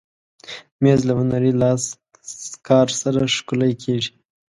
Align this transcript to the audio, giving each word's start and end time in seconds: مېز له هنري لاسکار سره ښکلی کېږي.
مېز 0.83 1.01
له 1.07 1.13
هنري 1.19 1.51
لاسکار 1.61 2.87
سره 3.01 3.21
ښکلی 3.35 3.73
کېږي. 3.83 4.11